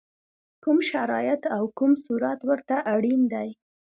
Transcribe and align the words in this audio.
کوم 0.63 0.77
شرایط 0.91 1.41
او 1.55 1.63
کوم 1.77 1.91
صورت 2.05 2.39
ورته 2.49 2.75
اړین 2.93 3.21
دی؟ 3.33 3.49